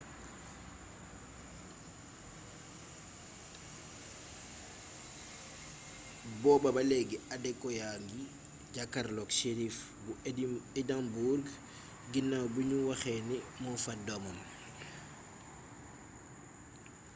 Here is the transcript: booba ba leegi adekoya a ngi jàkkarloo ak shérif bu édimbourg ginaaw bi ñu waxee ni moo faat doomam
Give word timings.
booba 6.41 6.69
ba 6.75 6.81
leegi 6.89 7.17
adekoya 7.35 7.85
a 7.95 8.01
ngi 8.05 8.21
jàkkarloo 8.75 9.25
ak 9.25 9.31
shérif 9.39 9.75
bu 10.03 10.11
édimbourg 10.79 11.45
ginaaw 12.11 12.47
bi 12.53 12.61
ñu 12.69 12.77
waxee 12.89 13.19
ni 13.29 13.37
moo 13.61 13.77
faat 13.83 13.99
doomam 14.07 14.37